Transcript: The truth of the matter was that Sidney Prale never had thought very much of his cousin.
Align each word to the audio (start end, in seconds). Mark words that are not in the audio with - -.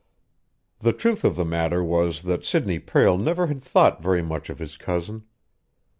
The 0.79 0.93
truth 0.93 1.23
of 1.23 1.35
the 1.35 1.45
matter 1.45 1.83
was 1.83 2.23
that 2.23 2.43
Sidney 2.43 2.79
Prale 2.79 3.19
never 3.19 3.45
had 3.45 3.61
thought 3.63 4.01
very 4.01 4.23
much 4.23 4.49
of 4.49 4.57
his 4.57 4.75
cousin. 4.75 5.25